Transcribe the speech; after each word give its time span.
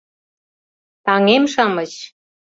—Таҥем-шамыч! 1.05 1.93